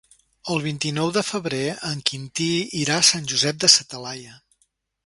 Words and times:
El 0.53 0.61
vint-i-nou 0.63 1.11
de 1.17 1.23
febrer 1.27 1.61
en 1.91 2.01
Quintí 2.13 2.49
irà 2.81 2.99
a 3.03 3.07
Sant 3.15 3.31
Josep 3.35 3.65
de 3.67 3.73
sa 3.79 3.89
Talaia. 3.95 4.41